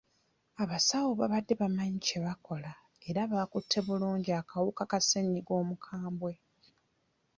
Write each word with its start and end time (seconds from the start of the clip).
Abasawo 0.63 1.09
babadde 1.19 1.53
bamanyi 1.61 1.97
kye 2.05 2.19
bakola 2.25 2.71
era 3.09 3.21
bakutte 3.31 3.77
bulungi 3.87 4.29
akawuka 4.41 4.83
ka 4.91 4.99
ssennyiga 5.01 5.51
omukambwe. 5.61 6.33